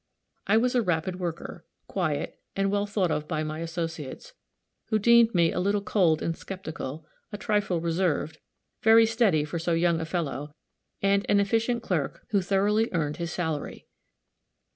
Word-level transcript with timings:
I 0.47 0.57
was 0.57 0.73
a 0.73 0.81
rapid 0.81 1.19
worker, 1.19 1.63
quiet, 1.85 2.39
and 2.55 2.71
well 2.71 2.87
thought 2.87 3.11
of 3.11 3.27
by 3.27 3.43
my 3.43 3.59
associates, 3.59 4.33
who 4.87 4.97
deemed 4.97 5.35
me 5.35 5.51
a 5.51 5.59
little 5.59 5.83
cold 5.83 6.23
and 6.23 6.35
skeptical, 6.35 7.05
a 7.31 7.37
trifle 7.37 7.79
reserved, 7.79 8.39
very 8.81 9.05
steady 9.05 9.45
for 9.45 9.59
so 9.59 9.73
young 9.73 9.99
a 10.01 10.05
fellow, 10.05 10.55
and 11.03 11.23
an 11.29 11.39
efficient 11.39 11.83
clerk 11.83 12.25
who 12.31 12.41
thoroughly 12.41 12.89
earned 12.93 13.17
his 13.17 13.31
salary. 13.31 13.85